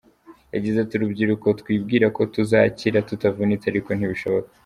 Yagize 0.53 0.77
ati 0.81 0.93
“Urubyiruko 0.95 1.47
twibwira 1.59 2.07
ko 2.15 2.21
tuzakira 2.33 2.99
tutavunitse 3.09 3.65
ariko 3.67 3.89
ntibishoboka. 3.93 4.49